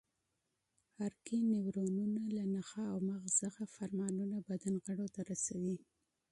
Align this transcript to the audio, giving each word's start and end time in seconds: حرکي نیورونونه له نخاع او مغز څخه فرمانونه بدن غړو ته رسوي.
حرکي 0.97 1.39
نیورونونه 1.51 2.21
له 2.35 2.43
نخاع 2.55 2.87
او 2.93 2.99
مغز 3.09 3.31
څخه 3.43 3.61
فرمانونه 3.75 4.37
بدن 4.49 4.75
غړو 4.85 5.07
ته 5.15 5.21
رسوي. 5.31 5.77